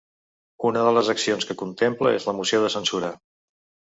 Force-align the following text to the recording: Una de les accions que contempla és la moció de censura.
Una 0.69 0.85
de 0.85 0.93
les 0.97 1.09
accions 1.13 1.47
que 1.51 1.57
contempla 1.59 2.13
és 2.21 2.25
la 2.29 2.35
moció 2.39 2.61
de 2.65 2.71
censura. 2.79 3.15